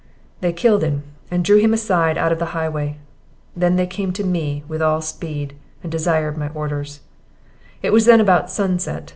They 0.39 0.51
killed 0.51 0.81
him, 0.81 1.03
and 1.29 1.45
drew 1.45 1.59
him 1.59 1.75
aside 1.75 2.17
out 2.17 2.31
of 2.31 2.39
the 2.39 2.57
highway. 2.57 2.97
They 3.55 3.69
then 3.69 3.87
came 3.87 4.11
to 4.13 4.23
me 4.23 4.63
with 4.67 4.81
all 4.81 4.99
speed, 4.99 5.53
and 5.83 5.91
desired 5.91 6.39
my 6.39 6.49
orders; 6.55 7.01
it 7.83 7.93
was 7.93 8.05
then 8.05 8.19
about 8.19 8.49
sunset. 8.49 9.09